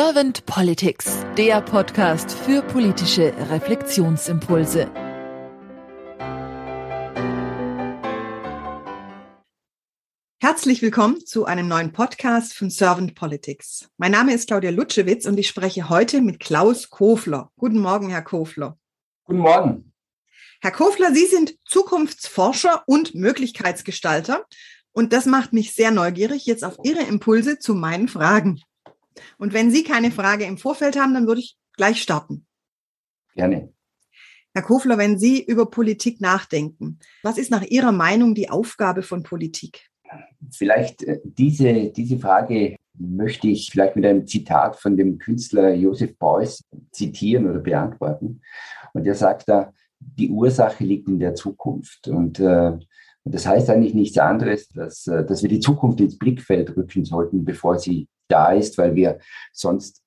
Servant 0.00 0.46
Politics, 0.46 1.26
der 1.36 1.60
Podcast 1.60 2.30
für 2.30 2.62
politische 2.62 3.34
Reflexionsimpulse. 3.50 4.88
Herzlich 10.40 10.82
willkommen 10.82 11.26
zu 11.26 11.46
einem 11.46 11.66
neuen 11.66 11.90
Podcast 11.90 12.54
von 12.54 12.70
Servant 12.70 13.16
Politics. 13.16 13.90
Mein 13.96 14.12
Name 14.12 14.34
ist 14.34 14.46
Claudia 14.46 14.70
Lutschewitz 14.70 15.26
und 15.26 15.36
ich 15.36 15.48
spreche 15.48 15.88
heute 15.88 16.20
mit 16.20 16.38
Klaus 16.38 16.90
Kofler. 16.90 17.50
Guten 17.56 17.80
Morgen, 17.80 18.08
Herr 18.08 18.22
Kofler. 18.22 18.78
Guten 19.24 19.40
Morgen. 19.40 19.92
Herr 20.60 20.70
Kofler, 20.70 21.12
Sie 21.12 21.26
sind 21.26 21.56
Zukunftsforscher 21.64 22.84
und 22.86 23.16
Möglichkeitsgestalter 23.16 24.46
und 24.92 25.12
das 25.12 25.26
macht 25.26 25.52
mich 25.52 25.74
sehr 25.74 25.90
neugierig 25.90 26.46
jetzt 26.46 26.62
auf 26.62 26.76
Ihre 26.84 27.02
Impulse 27.02 27.58
zu 27.58 27.74
meinen 27.74 28.06
Fragen. 28.06 28.62
Und 29.38 29.52
wenn 29.52 29.70
Sie 29.70 29.84
keine 29.84 30.10
Frage 30.10 30.44
im 30.44 30.58
Vorfeld 30.58 30.98
haben, 30.98 31.14
dann 31.14 31.26
würde 31.26 31.40
ich 31.40 31.56
gleich 31.76 32.02
starten. 32.02 32.46
Gerne. 33.34 33.72
Herr 34.54 34.62
Kofler, 34.62 34.98
wenn 34.98 35.18
Sie 35.18 35.42
über 35.42 35.70
Politik 35.70 36.20
nachdenken, 36.20 36.98
was 37.22 37.38
ist 37.38 37.50
nach 37.50 37.62
Ihrer 37.62 37.92
Meinung 37.92 38.34
die 38.34 38.50
Aufgabe 38.50 39.02
von 39.02 39.22
Politik? 39.22 39.88
Vielleicht 40.50 41.02
äh, 41.02 41.20
diese, 41.22 41.90
diese 41.90 42.18
Frage 42.18 42.76
möchte 42.98 43.48
ich 43.48 43.70
vielleicht 43.70 43.96
mit 43.96 44.04
einem 44.04 44.26
Zitat 44.26 44.76
von 44.76 44.96
dem 44.96 45.18
Künstler 45.18 45.74
Joseph 45.74 46.16
Beuys 46.18 46.64
zitieren 46.90 47.48
oder 47.48 47.60
beantworten. 47.60 48.40
Und 48.92 49.06
er 49.06 49.14
sagt 49.14 49.48
da, 49.48 49.72
die 50.00 50.30
Ursache 50.30 50.84
liegt 50.84 51.08
in 51.08 51.18
der 51.18 51.34
Zukunft. 51.34 52.08
Und, 52.08 52.40
äh, 52.40 52.72
das 53.24 53.46
heißt 53.46 53.68
eigentlich 53.70 53.94
nichts 53.94 54.18
anderes, 54.18 54.68
dass, 54.68 55.06
äh, 55.06 55.24
dass 55.24 55.42
wir 55.42 55.48
die 55.48 55.60
Zukunft 55.60 56.00
ins 56.00 56.18
Blickfeld 56.18 56.76
rücken 56.76 57.04
sollten, 57.04 57.44
bevor 57.44 57.78
sie 57.78 58.08
da 58.28 58.52
ist, 58.52 58.78
weil 58.78 58.94
wir 58.94 59.18
sonst 59.52 60.02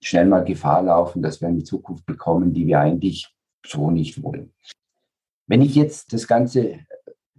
schnell 0.00 0.26
mal 0.26 0.44
Gefahr 0.44 0.82
laufen, 0.82 1.22
dass 1.22 1.40
wir 1.40 1.48
eine 1.48 1.64
Zukunft 1.64 2.06
bekommen, 2.06 2.52
die 2.52 2.66
wir 2.66 2.80
eigentlich 2.80 3.28
so 3.66 3.90
nicht 3.90 4.22
wollen. 4.22 4.52
Wenn 5.46 5.62
ich 5.62 5.74
jetzt 5.74 6.12
das 6.12 6.26
Ganze 6.26 6.80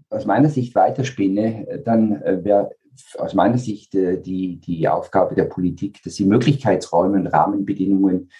aus 0.09 0.25
meiner 0.25 0.49
Sicht 0.49 0.75
weiterspinne, 0.75 1.81
dann 1.85 2.21
äh, 2.21 2.43
wäre 2.43 2.71
aus 3.17 3.33
meiner 3.33 3.57
Sicht 3.57 3.95
äh, 3.95 4.19
die, 4.21 4.59
die 4.59 4.87
Aufgabe 4.87 5.35
der 5.35 5.45
Politik, 5.45 6.01
dass 6.03 6.15
sie 6.15 6.25
Möglichkeitsräume 6.25 7.17
und 7.17 7.27
Rahmenbedingungen 7.27 8.31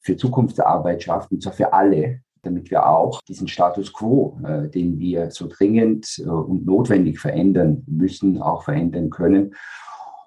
für 0.00 0.16
Zukunftsarbeit 0.16 1.02
schafft, 1.02 1.32
und 1.32 1.42
zwar 1.42 1.52
für 1.52 1.72
alle, 1.72 2.20
damit 2.42 2.70
wir 2.70 2.86
auch 2.86 3.20
diesen 3.22 3.48
Status 3.48 3.92
quo, 3.92 4.38
äh, 4.44 4.68
den 4.68 4.98
wir 4.98 5.30
so 5.30 5.48
dringend 5.48 6.18
äh, 6.18 6.28
und 6.28 6.66
notwendig 6.66 7.18
verändern 7.18 7.82
müssen, 7.86 8.40
auch 8.40 8.62
verändern 8.62 9.10
können 9.10 9.54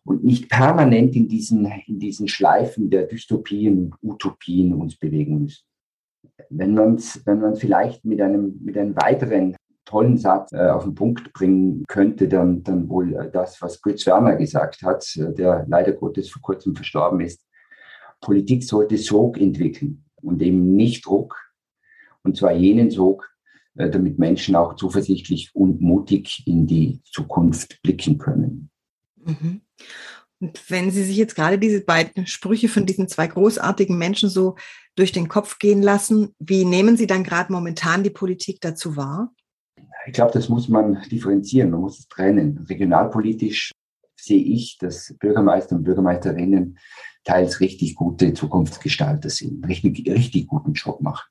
und 0.03 0.23
nicht 0.23 0.49
permanent 0.49 1.15
in 1.15 1.27
diesen, 1.27 1.71
in 1.87 1.99
diesen 1.99 2.27
Schleifen 2.27 2.89
der 2.89 3.03
Dystopien 3.03 3.93
Utopien 4.01 4.73
uns 4.73 4.97
bewegen 4.97 5.43
müssen. 5.43 5.63
Wenn 6.49 6.73
man 6.73 6.95
es 6.95 7.25
wenn 7.25 7.55
vielleicht 7.55 8.03
mit 8.05 8.21
einem, 8.21 8.59
mit 8.63 8.77
einem 8.77 8.95
weiteren 8.95 9.55
tollen 9.85 10.17
Satz 10.17 10.51
äh, 10.53 10.69
auf 10.69 10.83
den 10.83 10.95
Punkt 10.95 11.33
bringen 11.33 11.83
könnte, 11.87 12.27
dann, 12.27 12.63
dann 12.63 12.87
wohl 12.89 13.29
das, 13.33 13.61
was 13.61 13.81
Götz 13.81 14.05
Werner 14.05 14.35
gesagt 14.35 14.81
hat, 14.83 15.05
äh, 15.17 15.33
der 15.33 15.65
leider 15.67 15.91
Gottes 15.93 16.29
vor 16.29 16.41
kurzem 16.41 16.75
verstorben 16.75 17.19
ist. 17.19 17.45
Politik 18.21 18.63
sollte 18.63 18.97
Sog 18.97 19.39
entwickeln 19.39 20.05
und 20.21 20.41
eben 20.41 20.75
nicht 20.75 21.05
Druck, 21.05 21.35
und 22.23 22.37
zwar 22.37 22.53
jenen 22.53 22.91
Sog, 22.91 23.29
äh, 23.75 23.89
damit 23.89 24.19
Menschen 24.19 24.55
auch 24.55 24.75
zuversichtlich 24.75 25.49
und 25.53 25.81
mutig 25.81 26.43
in 26.45 26.67
die 26.67 27.01
Zukunft 27.03 27.81
blicken 27.81 28.17
können. 28.17 28.69
Mhm. 29.25 29.61
Und 30.39 30.69
wenn 30.69 30.89
Sie 30.89 31.03
sich 31.03 31.17
jetzt 31.17 31.35
gerade 31.35 31.59
diese 31.59 31.81
beiden 31.81 32.25
Sprüche 32.25 32.67
von 32.67 32.85
diesen 32.85 33.07
zwei 33.07 33.27
großartigen 33.27 33.97
Menschen 33.97 34.27
so 34.27 34.55
durch 34.95 35.11
den 35.11 35.27
Kopf 35.27 35.59
gehen 35.59 35.83
lassen, 35.83 36.33
wie 36.39 36.65
nehmen 36.65 36.97
Sie 36.97 37.07
dann 37.07 37.23
gerade 37.23 37.53
momentan 37.53 38.03
die 38.03 38.09
Politik 38.09 38.59
dazu 38.59 38.95
wahr? 38.95 39.31
Ich 40.07 40.13
glaube, 40.13 40.31
das 40.33 40.49
muss 40.49 40.67
man 40.67 40.99
differenzieren, 41.11 41.69
man 41.69 41.81
muss 41.81 41.99
es 41.99 42.07
trennen. 42.07 42.65
Regionalpolitisch 42.67 43.71
sehe 44.19 44.41
ich, 44.41 44.77
dass 44.79 45.15
Bürgermeister 45.19 45.75
und 45.75 45.83
Bürgermeisterinnen 45.83 46.79
teils 47.23 47.59
richtig 47.59 47.95
gute 47.95 48.33
Zukunftsgestalter 48.33 49.29
sind, 49.29 49.67
richtig, 49.67 50.09
richtig 50.09 50.47
guten 50.47 50.73
Job 50.73 51.01
machen. 51.01 51.29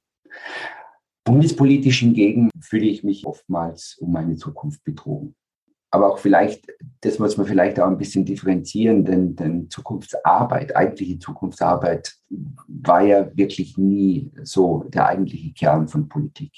Bundespolitisch 1.24 2.00
hingegen 2.00 2.50
fühle 2.60 2.86
ich 2.86 3.02
mich 3.02 3.26
oftmals 3.26 3.96
um 3.98 4.12
meine 4.12 4.36
Zukunft 4.36 4.84
betrogen. 4.84 5.34
Aber 5.90 6.12
auch 6.12 6.18
vielleicht, 6.18 6.66
das 7.00 7.18
muss 7.18 7.36
man 7.36 7.46
vielleicht 7.46 7.80
auch 7.80 7.88
ein 7.88 7.98
bisschen 7.98 8.24
differenzieren, 8.24 9.04
denn, 9.04 9.34
denn 9.34 9.68
Zukunftsarbeit, 9.70 10.76
eigentliche 10.76 11.18
Zukunftsarbeit 11.18 12.14
war 12.68 13.02
ja 13.02 13.28
wirklich 13.36 13.76
nie 13.76 14.30
so 14.42 14.84
der 14.88 15.06
eigentliche 15.06 15.52
Kern 15.52 15.88
von 15.88 16.08
Politik. 16.08 16.52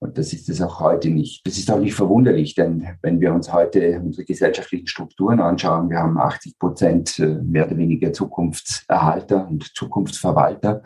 Und 0.00 0.16
das 0.16 0.32
ist 0.32 0.48
es 0.48 0.60
auch 0.60 0.78
heute 0.78 1.10
nicht. 1.10 1.44
Das 1.44 1.58
ist 1.58 1.70
auch 1.70 1.80
nicht 1.80 1.94
verwunderlich, 1.94 2.54
denn 2.54 2.86
wenn 3.02 3.20
wir 3.20 3.32
uns 3.32 3.52
heute 3.52 4.00
unsere 4.00 4.24
gesellschaftlichen 4.24 4.86
Strukturen 4.86 5.40
anschauen, 5.40 5.90
wir 5.90 5.98
haben 5.98 6.18
80 6.18 6.58
Prozent 6.58 7.18
äh, 7.18 7.26
mehr 7.26 7.66
oder 7.66 7.76
weniger 7.76 8.12
Zukunftserhalter 8.12 9.48
und 9.48 9.76
Zukunftsverwalter 9.76 10.82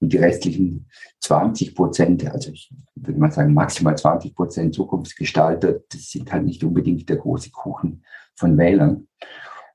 und 0.00 0.12
die 0.12 0.18
restlichen 0.18 0.86
20 1.20 1.74
Prozent, 1.74 2.30
also 2.30 2.52
ich 2.52 2.70
würde 3.06 3.18
mal 3.18 3.30
sagen 3.30 3.54
maximal 3.54 3.96
20 3.96 4.34
Prozent 4.34 4.74
Zukunftsgestalter, 4.74 5.80
das 5.90 6.10
sind 6.10 6.32
halt 6.32 6.44
nicht 6.44 6.62
unbedingt 6.64 7.08
der 7.08 7.16
große 7.16 7.50
Kuchen 7.50 8.04
von 8.34 8.56
Wählern. 8.56 9.08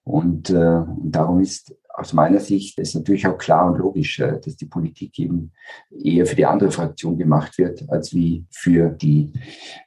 Und, 0.03 0.49
äh, 0.49 0.55
und 0.55 1.11
darum 1.11 1.41
ist 1.41 1.75
aus 1.97 2.13
meiner 2.13 2.39
Sicht 2.39 2.77
ist 2.77 2.95
natürlich 2.95 3.25
auch 3.25 3.37
klar 3.37 3.71
und 3.71 3.79
logisch, 3.79 4.19
äh, 4.19 4.39
dass 4.39 4.55
die 4.55 4.67
Politik 4.67 5.17
eben 5.19 5.51
eher 5.89 6.25
für 6.25 6.35
die 6.35 6.45
andere 6.45 6.71
Fraktion 6.71 7.17
gemacht 7.17 7.57
wird, 7.57 7.89
als 7.89 8.13
wie 8.13 8.45
für 8.51 8.89
die 8.89 9.33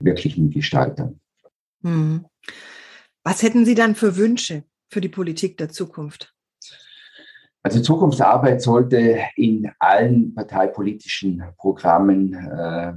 wirklichen 0.00 0.50
Gestalter. 0.50 1.14
Hm. 1.82 2.26
Was 3.22 3.42
hätten 3.42 3.64
Sie 3.64 3.74
dann 3.74 3.94
für 3.94 4.16
Wünsche 4.16 4.64
für 4.88 5.00
die 5.00 5.08
Politik 5.08 5.56
der 5.56 5.68
Zukunft? 5.68 6.34
Also 7.62 7.80
Zukunftsarbeit 7.80 8.62
sollte 8.62 9.18
in 9.36 9.70
allen 9.78 10.34
parteipolitischen 10.34 11.44
Programmen 11.58 12.32
äh, 12.34 12.94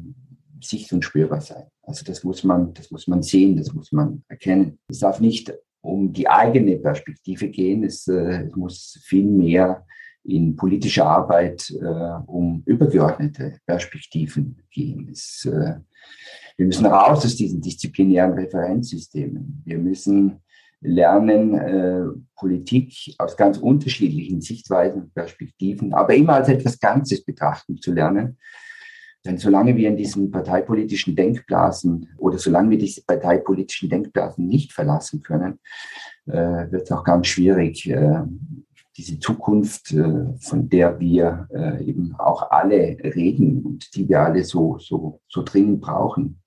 sicht- 0.66 0.94
und 0.94 1.03
spürbar 1.03 1.41
sein. 1.41 1.66
Also 1.84 2.06
das 2.06 2.24
muss 2.24 2.44
man, 2.44 2.74
das 2.74 2.91
muss 2.91 3.07
man 3.07 3.24
sehen, 3.24 3.57
das 3.57 3.74
muss 3.74 3.91
man 3.91 4.24
erkennen. 4.28 4.79
Es 4.88 5.00
darf 5.00 5.19
nicht 5.19 5.53
um 5.81 6.13
die 6.13 6.28
eigene 6.28 6.78
Perspektive 6.78 7.50
gehen. 7.50 7.84
Es, 7.84 8.07
äh, 8.07 8.46
es 8.47 8.56
muss 8.56 9.00
viel 9.03 9.25
mehr 9.25 9.85
in 10.24 10.56
politischer 10.56 11.06
Arbeit 11.06 11.69
äh, 11.72 12.24
um 12.28 12.63
übergeordnete 12.66 13.57
Perspektiven 13.66 14.57
gehen. 14.72 15.09
Es, 15.12 15.46
äh, 15.46 15.75
wir 16.56 16.66
müssen 16.66 16.85
raus 16.85 17.25
aus 17.25 17.35
diesen 17.35 17.62
disziplinären 17.62 18.34
Referenzsystemen. 18.34 19.62
Wir 19.66 19.78
müssen 19.78 20.40
lernen, 20.81 21.53
äh, 21.53 22.06
Politik 22.35 23.16
aus 23.18 23.35
ganz 23.35 23.57
unterschiedlichen 23.57 24.41
Sichtweisen 24.41 25.03
und 25.03 25.13
Perspektiven, 25.13 25.94
aber 25.94 26.13
immer 26.13 26.34
als 26.35 26.50
etwas 26.50 26.80
Ganzes 26.80 27.24
betrachten 27.24 27.78
zu 27.78 27.94
lernen 27.94 28.38
denn 29.25 29.38
solange 29.38 29.75
wir 29.75 29.88
in 29.88 29.97
diesen 29.97 30.31
parteipolitischen 30.31 31.16
Denkblasen 31.16 32.09
oder 32.17 32.38
solange 32.38 32.72
wir 32.72 32.78
diese 32.78 33.03
parteipolitischen 33.03 33.89
Denkblasen 33.89 34.47
nicht 34.47 34.73
verlassen 34.73 35.22
können, 35.22 35.59
äh, 36.25 36.72
wird 36.72 36.84
es 36.84 36.91
auch 36.91 37.03
ganz 37.03 37.28
schwierig, 37.28 37.89
äh, 37.89 38.23
diese 38.97 39.19
Zukunft, 39.19 39.91
äh, 39.94 40.25
von 40.39 40.69
der 40.69 41.00
wir 41.00 41.47
äh, 41.51 41.83
eben 41.83 42.16
auch 42.19 42.51
alle 42.51 42.97
reden 43.03 43.63
und 43.63 43.95
die 43.95 44.07
wir 44.07 44.22
alle 44.22 44.44
so, 44.44 44.78
so, 44.79 45.22
so 45.28 45.41
dringend 45.44 45.81
brauchen, 45.81 46.41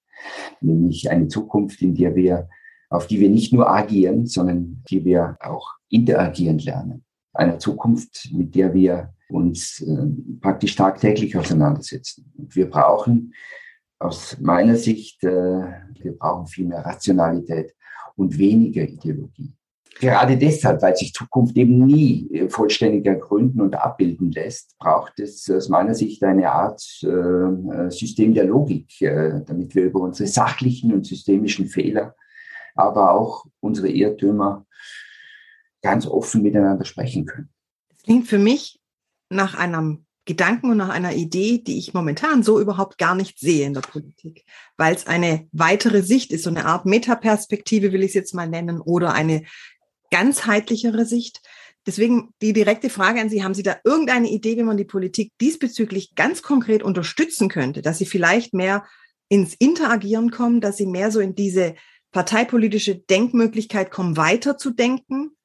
nämlich 0.61 1.11
eine 1.11 1.29
Zukunft, 1.29 1.83
in 1.83 1.95
der 1.95 2.15
wir, 2.15 2.49
auf 2.89 3.07
die 3.07 3.21
wir 3.21 3.31
nicht 3.31 3.53
nur 3.53 3.69
agieren, 3.71 4.27
sondern 4.27 4.83
die 4.89 5.05
wir 5.05 5.37
auch 5.41 5.73
interagieren 5.89 6.59
lernen. 6.59 7.05
Eine 7.33 7.59
Zukunft, 7.59 8.31
mit 8.33 8.55
der 8.55 8.73
wir 8.75 9.13
uns 9.29 9.81
äh, 9.81 10.07
praktisch 10.41 10.77
tagtäglich 10.77 11.37
auseinandersetzen. 11.37 12.33
Und 12.37 12.55
wir 12.55 12.71
brauchen 12.71 13.35
aus 13.99 14.39
meiner 14.41 14.77
Sicht, 14.77 15.23
äh, 15.25 15.29
wir 15.29 16.17
brauchen 16.19 16.47
viel 16.47 16.67
mehr 16.67 16.85
Rationalität 16.85 17.75
und 18.17 18.39
weniger 18.39 18.83
Ideologie. 18.83 19.53
Gerade 19.99 20.37
deshalb, 20.37 20.83
weil 20.83 20.95
sich 20.95 21.15
Zukunft 21.15 21.57
eben 21.57 21.87
nie 21.87 22.29
äh, 22.33 22.49
vollständig 22.51 23.07
ergründen 23.07 23.63
und 23.63 23.75
abbilden 23.75 24.31
lässt, 24.31 24.77
braucht 24.79 25.19
es 25.21 25.49
aus 25.51 25.69
meiner 25.71 25.95
Sicht 25.95 26.23
eine 26.23 26.51
Art 26.51 26.83
äh, 27.03 27.91
System 27.91 28.35
der 28.35 28.45
Logik, 28.45 29.01
äh, 29.01 29.41
damit 29.47 29.75
wir 29.75 29.85
über 29.85 30.01
unsere 30.01 30.29
sachlichen 30.29 30.93
und 30.93 31.07
systemischen 31.07 31.67
Fehler, 31.67 32.15
aber 32.75 33.13
auch 33.13 33.47
unsere 33.61 33.89
Irrtümer 33.89 34.67
ganz 35.83 36.07
offen 36.07 36.43
miteinander 36.43 36.85
sprechen 36.85 37.25
können. 37.25 37.49
Das 37.89 38.03
klingt 38.03 38.27
für 38.27 38.39
mich 38.39 38.79
nach 39.31 39.55
einem 39.55 40.07
Gedanken 40.25 40.71
und 40.71 40.77
nach 40.77 40.89
einer 40.89 41.15
Idee, 41.15 41.59
die 41.59 41.79
ich 41.79 41.95
momentan 41.95 42.43
so 42.43 42.61
überhaupt 42.61 42.99
gar 42.99 43.15
nicht 43.15 43.39
sehe 43.39 43.67
in 43.67 43.75
der 43.75 43.81
Politik, 43.81 44.45
weil 44.77 44.95
es 44.95 45.07
eine 45.07 45.47
weitere 45.53 46.03
Sicht 46.03 46.33
ist, 46.33 46.45
so 46.45 46.51
eine 46.51 46.67
Art 46.67 46.85
Metaperspektive 46.85 47.93
will 47.93 48.03
ich 48.03 48.09
es 48.09 48.15
jetzt 48.15 48.35
mal 48.35 48.49
nennen, 48.49 48.81
oder 48.81 49.15
eine 49.15 49.45
ganzheitlichere 50.11 51.05
Sicht, 51.05 51.43
Deswegen 51.87 52.31
die 52.43 52.53
direkte 52.53 52.91
Frage 52.91 53.21
an 53.21 53.29
Sie, 53.29 53.45
haben 53.45 53.55
Sie 53.55 53.63
da 53.63 53.77
irgendeine 53.85 54.29
Idee, 54.29 54.57
wie 54.57 54.65
man 54.65 54.77
die 54.77 54.85
Politik 54.85 55.33
diesbezüglich 55.41 56.17
ganz 56.17 56.43
konkret 56.43 56.83
unterstützen 56.83 57.49
könnte, 57.49 57.81
dass 57.81 57.99
sie 57.99 58.07
vielleicht 58.07 58.53
mehr 58.55 58.85
ins 59.29 59.55
Interagieren 59.55 60.33
kommen, 60.33 60.61
dass 60.61 60.77
sie 60.77 60.87
mehr 60.87 61.13
so 61.13 61.21
in 61.21 61.37
diese 61.37 61.77
parteipolitische 62.11 62.97
Denkmöglichkeit 62.97 63.93
kommen, 63.93 64.17
weiterzudenken? 64.17 65.36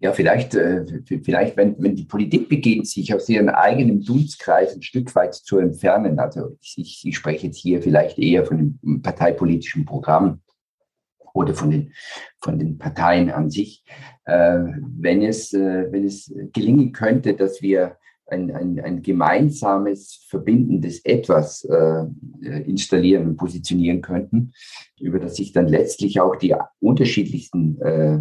Ja, 0.00 0.12
vielleicht, 0.12 0.54
äh, 0.54 0.84
vielleicht 1.24 1.56
wenn, 1.56 1.74
wenn 1.82 1.96
die 1.96 2.04
Politik 2.04 2.48
beginnt, 2.48 2.86
sich 2.86 3.12
aus 3.12 3.28
ihrem 3.28 3.48
eigenen 3.48 4.02
Dunstkreis 4.02 4.74
ein 4.74 4.82
Stück 4.82 5.12
weit 5.16 5.34
zu 5.34 5.58
entfernen, 5.58 6.20
also 6.20 6.56
ich, 6.60 7.02
ich 7.04 7.16
spreche 7.16 7.48
jetzt 7.48 7.58
hier 7.58 7.82
vielleicht 7.82 8.16
eher 8.18 8.44
von 8.44 8.78
dem 8.82 9.02
parteipolitischen 9.02 9.84
Programm 9.84 10.40
oder 11.34 11.52
von 11.52 11.70
den, 11.70 11.92
von 12.40 12.60
den 12.60 12.78
Parteien 12.78 13.30
an 13.30 13.50
sich, 13.50 13.84
äh, 14.24 14.60
wenn, 14.98 15.22
es, 15.22 15.52
äh, 15.52 15.90
wenn 15.90 16.04
es 16.04 16.32
gelingen 16.52 16.92
könnte, 16.92 17.34
dass 17.34 17.60
wir 17.60 17.96
ein, 18.26 18.54
ein, 18.54 18.78
ein 18.78 19.02
gemeinsames, 19.02 20.24
verbindendes 20.28 21.04
Etwas 21.04 21.64
äh, 21.64 22.04
installieren 22.62 23.26
und 23.26 23.36
positionieren 23.36 24.00
könnten, 24.00 24.52
über 25.00 25.18
das 25.18 25.36
sich 25.36 25.52
dann 25.52 25.66
letztlich 25.66 26.20
auch 26.20 26.36
die 26.36 26.54
unterschiedlichsten 26.80 27.80
äh, 27.80 28.18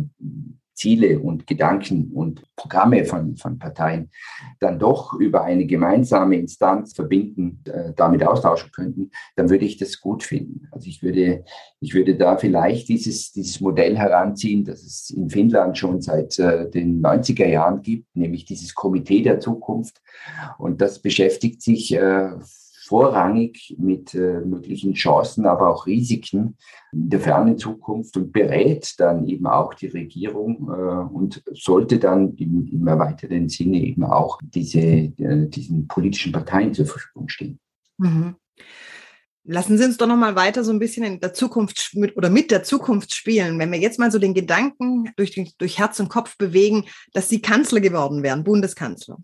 Ziele 0.77 1.19
und 1.19 1.47
Gedanken 1.47 2.11
und 2.13 2.43
Programme 2.55 3.03
von, 3.03 3.35
von 3.35 3.57
Parteien 3.57 4.11
dann 4.59 4.77
doch 4.77 5.13
über 5.13 5.43
eine 5.43 5.65
gemeinsame 5.65 6.37
Instanz 6.37 6.93
verbinden, 6.93 7.63
äh, 7.65 7.93
damit 7.95 8.23
austauschen 8.23 8.71
könnten, 8.71 9.09
dann 9.35 9.49
würde 9.49 9.65
ich 9.65 9.77
das 9.77 9.99
gut 9.99 10.23
finden. 10.23 10.67
Also 10.71 10.87
ich 10.87 11.01
würde, 11.01 11.43
ich 11.79 11.95
würde 11.95 12.15
da 12.15 12.37
vielleicht 12.37 12.89
dieses, 12.89 13.31
dieses 13.31 13.59
Modell 13.59 13.97
heranziehen, 13.97 14.63
das 14.63 14.83
es 14.83 15.09
in 15.09 15.31
Finnland 15.31 15.77
schon 15.77 16.01
seit 16.01 16.37
äh, 16.37 16.69
den 16.69 17.01
90er 17.01 17.47
Jahren 17.47 17.81
gibt, 17.81 18.15
nämlich 18.15 18.45
dieses 18.45 18.75
Komitee 18.75 19.23
der 19.23 19.39
Zukunft. 19.39 19.99
Und 20.59 20.79
das 20.79 20.99
beschäftigt 20.99 21.63
sich 21.63 21.93
äh, 21.95 22.29
vorrangig 22.87 23.75
mit 23.77 24.13
äh, 24.13 24.39
möglichen 24.41 24.93
Chancen, 24.93 25.45
aber 25.45 25.69
auch 25.69 25.85
Risiken 25.85 26.57
in 26.93 27.09
der 27.09 27.19
fernen 27.19 27.57
Zukunft 27.57 28.15
und 28.17 28.31
berät 28.31 28.95
dann 28.97 29.27
eben 29.27 29.45
auch 29.45 29.73
die 29.73 29.87
Regierung 29.87 30.69
äh, 30.69 31.13
und 31.13 31.43
sollte 31.51 31.99
dann 31.99 32.35
im, 32.35 32.67
im 32.71 32.87
erweiterten 32.87 33.49
Sinne 33.49 33.77
eben 33.77 34.03
auch 34.03 34.39
diese, 34.41 34.79
äh, 34.79 35.47
diesen 35.47 35.87
politischen 35.87 36.31
Parteien 36.31 36.73
zur 36.73 36.85
Verfügung 36.85 37.27
stehen. 37.29 37.59
Mhm. 37.97 38.35
Lassen 39.49 39.77
Sie 39.77 39.85
uns 39.85 39.95
doch 39.95 40.07
noch 40.07 40.17
mal 40.17 40.35
weiter 40.35 40.65
so 40.65 40.71
ein 40.71 40.79
bisschen 40.79 41.05
in 41.05 41.19
der 41.21 41.33
Zukunft 41.33 41.91
mit, 41.93 42.17
oder 42.17 42.29
mit 42.29 42.51
der 42.51 42.63
Zukunft 42.63 43.15
spielen. 43.15 43.57
Wenn 43.59 43.71
wir 43.71 43.79
jetzt 43.79 43.97
mal 43.97 44.11
so 44.11 44.19
den 44.19 44.33
Gedanken 44.33 45.09
durch, 45.15 45.39
durch 45.57 45.79
Herz 45.79 46.01
und 46.01 46.09
Kopf 46.09 46.37
bewegen, 46.37 46.83
dass 47.13 47.29
Sie 47.29 47.41
Kanzler 47.41 47.79
geworden 47.79 48.23
wären, 48.23 48.43
Bundeskanzler. 48.43 49.17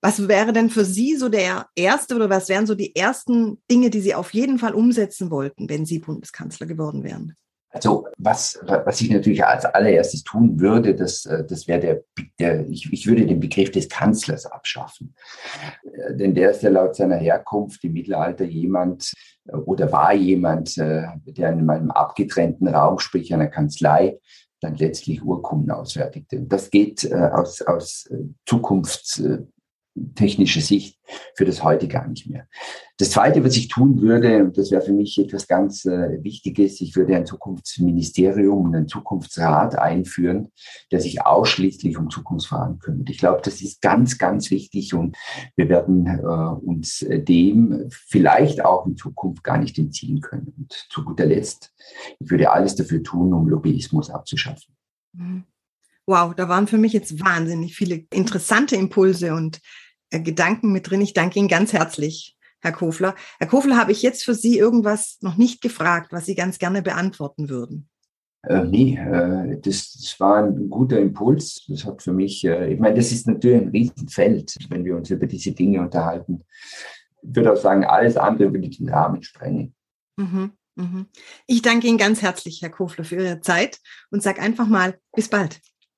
Was 0.00 0.28
wäre 0.28 0.52
denn 0.52 0.70
für 0.70 0.84
Sie 0.84 1.16
so 1.16 1.28
der 1.28 1.66
erste 1.74 2.14
oder 2.14 2.30
was 2.30 2.48
wären 2.48 2.66
so 2.66 2.74
die 2.74 2.94
ersten 2.94 3.60
Dinge, 3.70 3.90
die 3.90 4.00
Sie 4.00 4.14
auf 4.14 4.32
jeden 4.32 4.58
Fall 4.58 4.74
umsetzen 4.74 5.30
wollten, 5.30 5.68
wenn 5.68 5.86
Sie 5.86 5.98
Bundeskanzler 5.98 6.66
geworden 6.66 7.02
wären? 7.02 7.34
Also 7.70 8.06
was, 8.16 8.58
was 8.62 9.00
ich 9.00 9.10
natürlich 9.10 9.44
als 9.44 9.66
allererstes 9.66 10.22
tun 10.24 10.58
würde, 10.58 10.94
das, 10.94 11.22
das 11.22 11.68
wäre 11.68 11.80
der, 11.80 12.02
der 12.38 12.66
ich, 12.68 12.90
ich 12.90 13.06
würde 13.06 13.26
den 13.26 13.40
Begriff 13.40 13.70
des 13.70 13.90
Kanzlers 13.90 14.46
abschaffen. 14.46 15.14
Denn 16.10 16.34
der 16.34 16.52
ist 16.52 16.62
ja 16.62 16.70
laut 16.70 16.96
seiner 16.96 17.16
Herkunft 17.16 17.84
im 17.84 17.92
Mittelalter 17.92 18.44
jemand 18.44 19.12
oder 19.66 19.92
war 19.92 20.14
jemand, 20.14 20.78
der 20.78 21.20
in 21.26 21.68
einem 21.68 21.90
abgetrennten 21.90 22.68
Raum, 22.68 23.00
sprich 23.00 23.34
einer 23.34 23.48
Kanzlei, 23.48 24.18
dann 24.60 24.74
letztlich 24.76 25.22
Urkunden 25.22 25.70
ausfertigte. 25.70 26.40
Das 26.40 26.70
geht 26.70 27.12
aus, 27.12 27.60
aus 27.60 28.08
Zukunfts 28.46 29.22
technische 30.14 30.60
Sicht 30.60 30.98
für 31.34 31.44
das 31.44 31.62
heute 31.62 31.88
gar 31.88 32.06
nicht 32.06 32.28
mehr. 32.28 32.46
Das 32.98 33.10
Zweite, 33.10 33.44
was 33.44 33.56
ich 33.56 33.68
tun 33.68 34.00
würde, 34.00 34.44
und 34.44 34.58
das 34.58 34.70
wäre 34.70 34.82
für 34.82 34.92
mich 34.92 35.18
etwas 35.18 35.46
ganz 35.46 35.84
äh, 35.84 36.22
Wichtiges, 36.22 36.80
ich 36.80 36.96
würde 36.96 37.16
ein 37.16 37.26
Zukunftsministerium 37.26 38.66
und 38.66 38.74
ein 38.74 38.88
Zukunftsrat 38.88 39.78
einführen, 39.78 40.52
der 40.90 41.00
sich 41.00 41.24
ausschließlich 41.24 41.96
um 41.96 42.10
Zukunftsfragen 42.10 42.78
kümmert. 42.78 43.08
Ich 43.10 43.18
glaube, 43.18 43.40
das 43.42 43.60
ist 43.62 43.80
ganz, 43.80 44.18
ganz 44.18 44.50
wichtig 44.50 44.94
und 44.94 45.16
wir 45.56 45.68
werden 45.68 46.06
äh, 46.06 46.20
uns 46.20 47.04
dem 47.08 47.88
vielleicht 47.90 48.64
auch 48.64 48.86
in 48.86 48.96
Zukunft 48.96 49.44
gar 49.44 49.58
nicht 49.58 49.78
entziehen 49.78 50.20
können. 50.20 50.52
Und 50.56 50.72
zu 50.90 51.04
guter 51.04 51.26
Letzt, 51.26 51.72
ich 52.18 52.30
würde 52.30 52.50
alles 52.50 52.74
dafür 52.74 53.02
tun, 53.02 53.32
um 53.32 53.48
Lobbyismus 53.48 54.10
abzuschaffen. 54.10 54.74
Mhm. 55.12 55.44
Wow, 56.08 56.34
da 56.34 56.48
waren 56.48 56.66
für 56.66 56.78
mich 56.78 56.94
jetzt 56.94 57.22
wahnsinnig 57.22 57.76
viele 57.76 58.06
interessante 58.14 58.76
Impulse 58.76 59.34
und 59.34 59.60
äh, 60.08 60.20
Gedanken 60.20 60.72
mit 60.72 60.88
drin. 60.88 61.02
Ich 61.02 61.12
danke 61.12 61.38
Ihnen 61.38 61.48
ganz 61.48 61.74
herzlich, 61.74 62.34
Herr 62.60 62.72
Kofler. 62.72 63.14
Herr 63.38 63.46
Kofler, 63.46 63.76
habe 63.76 63.92
ich 63.92 64.00
jetzt 64.00 64.24
für 64.24 64.34
Sie 64.34 64.56
irgendwas 64.56 65.18
noch 65.20 65.36
nicht 65.36 65.60
gefragt, 65.60 66.10
was 66.10 66.24
Sie 66.24 66.34
ganz 66.34 66.58
gerne 66.58 66.80
beantworten 66.80 67.50
würden? 67.50 67.90
Äh, 68.44 68.64
nee, 68.64 68.96
äh, 68.96 69.60
das, 69.60 69.92
das, 69.92 70.18
war 70.18 70.44
ein 70.44 70.70
guter 70.70 70.98
Impuls. 70.98 71.66
Das 71.68 71.84
hat 71.84 72.00
für 72.02 72.14
mich, 72.14 72.42
äh, 72.42 72.72
ich 72.72 72.80
meine, 72.80 72.96
das 72.96 73.12
ist 73.12 73.26
natürlich 73.26 73.60
ein 73.60 73.68
Riesenfeld, 73.68 74.56
wenn 74.70 74.86
wir 74.86 74.96
uns 74.96 75.10
über 75.10 75.26
diese 75.26 75.52
Dinge 75.52 75.82
unterhalten. 75.82 76.42
Ich 77.20 77.36
würde 77.36 77.52
auch 77.52 77.60
sagen, 77.60 77.84
alles 77.84 78.16
andere 78.16 78.50
würde 78.54 78.70
den 78.70 78.88
Rahmen 78.88 79.22
sprengen. 79.22 79.74
Mhm, 80.16 80.52
mhm. 80.74 81.06
Ich 81.46 81.60
danke 81.60 81.86
Ihnen 81.86 81.98
ganz 81.98 82.22
herzlich, 82.22 82.62
Herr 82.62 82.70
Kofler, 82.70 83.04
für 83.04 83.16
Ihre 83.16 83.42
Zeit 83.42 83.78
und 84.10 84.22
sage 84.22 84.40
einfach 84.40 84.68
mal 84.68 84.98
bis 85.14 85.28
bald. 85.28 85.60